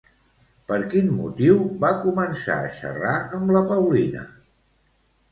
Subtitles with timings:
[0.69, 3.11] Per quin motiu va començar a xerrar
[3.41, 4.23] amb la Paulina?